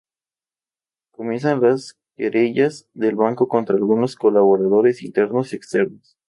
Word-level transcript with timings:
Empiezan 1.15 1.61
las 1.61 1.95
querellas 2.15 2.87
del 2.95 3.15
banco 3.15 3.47
contra 3.47 3.75
algunos 3.75 4.15
colaboradores 4.15 5.03
internos 5.03 5.53
y 5.53 5.57
externos. 5.57 6.17